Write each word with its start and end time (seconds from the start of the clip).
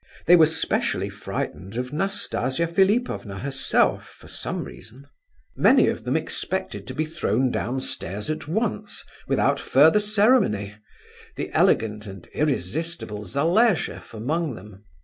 They 0.25 0.35
were 0.35 0.47
specially 0.47 1.09
frightened 1.09 1.77
of 1.77 1.93
Nastasia 1.93 2.65
Philipovna 2.65 3.37
herself, 3.37 4.07
for 4.17 4.27
some 4.27 4.63
reason. 4.63 5.05
Many 5.55 5.89
of 5.89 6.05
them 6.05 6.17
expected 6.17 6.87
to 6.87 6.95
be 6.95 7.05
thrown 7.05 7.51
downstairs 7.51 8.31
at 8.31 8.47
once, 8.47 9.03
without 9.27 9.59
further 9.59 9.99
ceremony, 9.99 10.73
the 11.35 11.51
elegant 11.53 12.07
and 12.07 12.25
irresistible 12.33 13.23
Zaleshoff 13.25 14.11
among 14.15 14.55
them. 14.55 14.85